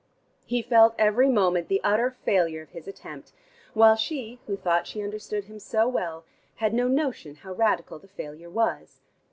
[0.47, 3.33] He felt every moment the utter failure of his attempt,
[3.75, 6.23] while she, who thought she understood him so well,
[6.55, 8.99] had no notion how radical the failure was.